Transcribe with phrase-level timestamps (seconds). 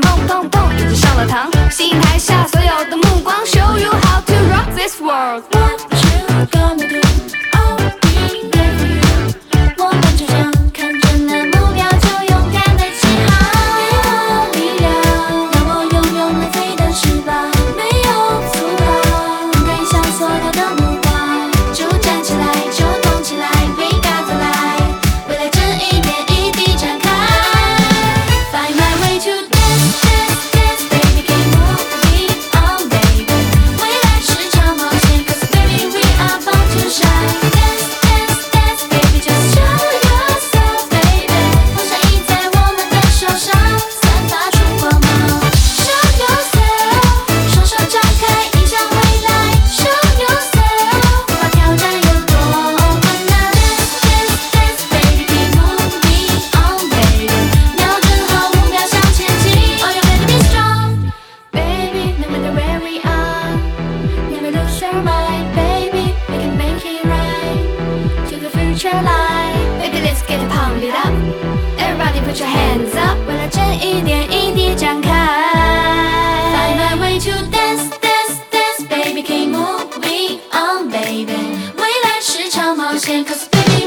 [0.00, 5.44] 砰砰砰已经上了膛，吸引台下所有的目光，Show you how to rock this world。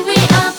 [0.07, 0.56] we are.